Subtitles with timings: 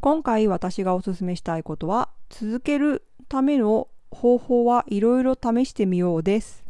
[0.00, 6.64] 今回私がおすすめしたいことは続けるための方法はいろいろ試してみようです。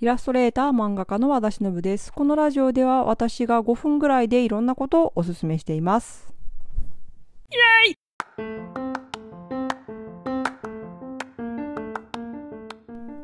[0.00, 2.10] イラストレーター漫画家の和田忍です。
[2.10, 6.32] このラジオでは私が5分ぐらいでいろんなことをおすすめしています。
[7.50, 7.54] イ
[7.88, 7.94] エイ！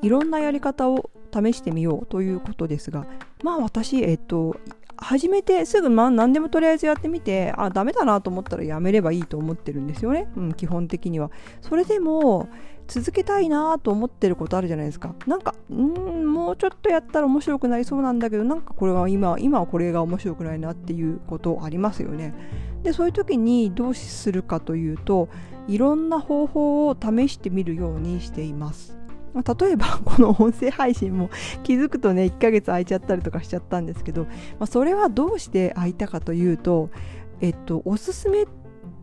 [0.03, 3.07] いろんなやり方を試してみようということですが
[3.43, 4.57] まあ私えっと
[5.05, 11.31] 始めてすぐ、ま、何でもとりあえずやってみてあダメだなと思ったらやめればいいと思ってるんですよね、うん、基本的には。
[11.61, 12.49] それでも
[12.89, 15.15] 続けたいなと思ってることあるじゃないですか。
[15.27, 22.35] なんかうんもうちょっとやったら面白くなりそうなんだけどなんかこれは今今はこれが面白くないなっていうことありますよね。
[22.83, 25.29] でそういう時にどうするかというと
[25.69, 28.97] いろんな方法を試してみるようにしています、
[29.43, 31.31] 例えば この音声配信も
[31.63, 34.29] 気づくとね1ヶ月空いちゃったりとかしちゃったんですけど、ま
[34.61, 36.91] あ、それはどうして空いたかというと、
[37.41, 38.47] えっと、おすすめ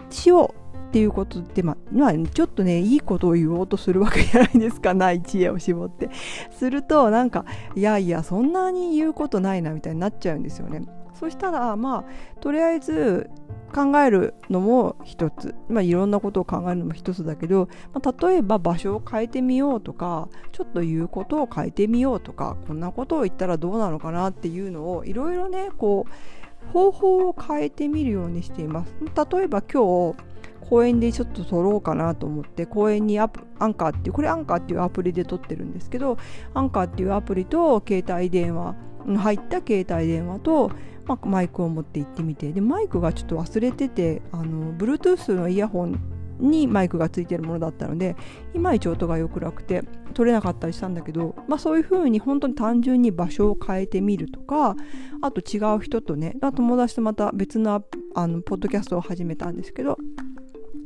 [0.09, 4.93] しようっていうことで、まあ、ちょっとねいいことを言おうとするわけじゃないですか。
[4.93, 6.09] ない知恵を絞って。
[6.51, 10.81] するとなんかいやいやそんなに言うことないなみたいになっちゃうんですよね。
[11.13, 12.05] そしたらまあ
[12.41, 13.29] とりあえず
[13.71, 28.93] 考えるのも一つ、まあ、いろんなことを考えるのも一つだけど、まあ、例えば場所を変えてみようとかちょっと言うことを変えてみようとかこんなことを言ったらどうなのかなっていうのをいろいろねこう方法を変えてみるようにしています。
[29.01, 30.31] 例えば今日
[30.71, 36.17] 公園でちょっと撮ろうかなと思って公園にアアンカーっていうこれアンカーっていうアプリで撮ってるんですけど
[36.53, 38.75] アンカーっていうアプリと携帯電話
[39.05, 40.71] 入った携帯電話と
[41.11, 42.51] まあ、マイクを持って行ってみて。
[42.53, 45.99] でマイクがちょっと忘れててあの Bluetooth のイヤホン
[46.39, 48.15] にマイクがついてるものだったので
[48.53, 54.75] いまいち音が良くなくて取れなかったりしたんだけど、まあ、そういう風に本当に単純に場所を変えてみるとか
[55.21, 57.83] あと違う人とね友達とまた別の
[58.15, 59.97] あのポッドキャストを始めたんですけど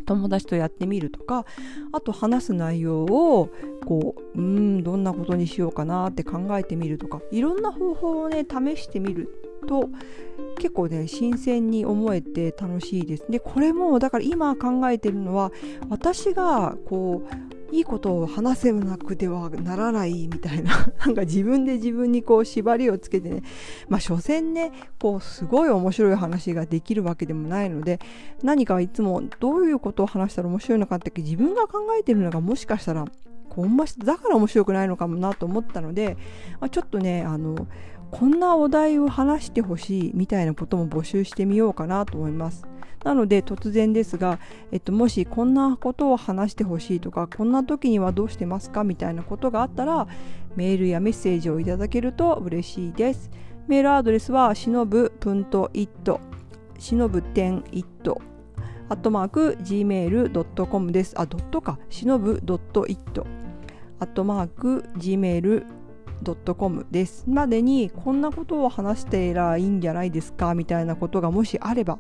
[0.06, 1.46] 友達とやってみるとか
[1.92, 3.50] あと話す内容を
[3.86, 9.90] こううんどんなことにしようかなって考えてみるとかいろんな方法をね試してみると
[10.58, 13.26] 結構ね新鮮に思えて楽しいです。
[13.30, 15.52] でこれもだから今考えてるのは
[15.90, 23.42] 私がこういいことを話せなくてはならないみたいな なんか自分で自分にこう縛りをつけてね
[23.90, 28.00] まあ所詮ねこうすごい面白い話ができるわけでもないので
[28.44, 33.06] 何かいつもどういうことを話したら面白いのかって自分が考えてるのがもしかしたら
[33.50, 36.18] こうだから面白くないのかもなと思ったので、
[36.60, 37.68] まあ、ちょっとねあの
[38.12, 42.66] こんなお題を話してほしいみたいなことも募集してみようかなと思います。
[43.04, 44.40] なので突然ですが、
[44.72, 50.08] えっと、もしこんなことを話してほしいとかこんな時にはどうしてますかみたいなことがあったら
[50.56, 53.30] メールやメッセージをいただけると嬉しいです。
[53.68, 56.20] メールアドレスはしのぶぷんと it
[56.80, 57.24] しのぶ
[57.72, 58.35] it
[58.88, 61.20] アットマーク gmail.com です。
[61.20, 61.80] あ、ドットか。
[61.90, 62.40] しのぶ
[62.88, 63.24] .it
[64.00, 67.26] アットマーク gmail.com です。
[67.28, 71.98] までにこんなことを話してらいいんじゃないですかみたいなことがもしあれば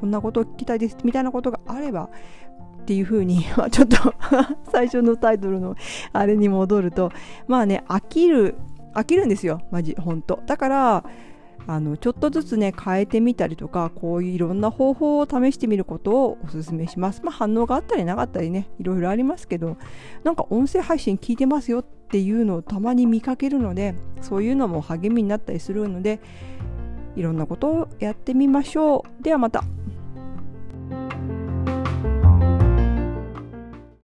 [0.00, 0.96] こんなことを聞きたいです。
[1.02, 2.08] みたいなことがあれば
[2.82, 3.96] っていうふうに ちょっと
[4.70, 5.74] 最初のタイトルの
[6.12, 7.10] あれに戻ると
[7.48, 8.54] まあね飽きる
[8.94, 9.60] 飽きるんですよ。
[9.72, 11.04] マジ本当だから
[11.68, 19.76] あのちょっとずつね変えてみたりとかこういういろんな方法を試してみることをおすすめしますまあ反応があったりなかったりねいろいろありますけど
[20.24, 26.20] なんか音声配信聞いてますよっていうのをたまに見かけるのでそういうのも励みになったりするので
[27.16, 29.62] いろんなことをやってみましょうではまた。